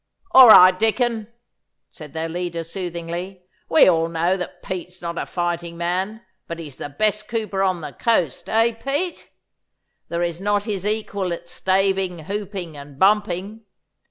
[0.31, 1.27] 'All right, Dicon,'
[1.91, 3.43] said their leader soothingly.
[3.69, 7.81] 'We all know that Pete's not a fighting man, but he's the best cooper on
[7.81, 9.29] the coast, eh, Pete?
[10.09, 13.65] There is not his equal at staving, hooping, and bumping.